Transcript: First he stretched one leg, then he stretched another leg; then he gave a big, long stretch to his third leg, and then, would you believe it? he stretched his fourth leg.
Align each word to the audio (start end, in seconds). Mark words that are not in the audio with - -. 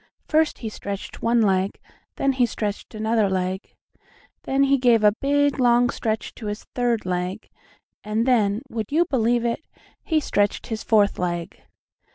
First 0.27 0.57
he 0.57 0.69
stretched 0.69 1.21
one 1.21 1.43
leg, 1.43 1.79
then 2.15 2.31
he 2.31 2.47
stretched 2.47 2.95
another 2.95 3.29
leg; 3.29 3.75
then 4.45 4.63
he 4.63 4.79
gave 4.79 5.03
a 5.03 5.11
big, 5.21 5.59
long 5.59 5.91
stretch 5.91 6.33
to 6.33 6.47
his 6.47 6.63
third 6.73 7.05
leg, 7.05 7.49
and 8.03 8.25
then, 8.25 8.63
would 8.67 8.91
you 8.91 9.05
believe 9.05 9.45
it? 9.45 9.63
he 10.01 10.19
stretched 10.19 10.65
his 10.65 10.81
fourth 10.81 11.19
leg. 11.19 11.61